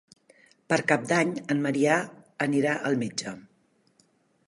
Per 0.73 0.79
Cap 0.91 1.03
d'Any 1.11 1.35
en 1.55 1.63
Maria 1.67 1.99
anirà 2.49 2.75
al 2.91 3.01
metge. 3.05 3.37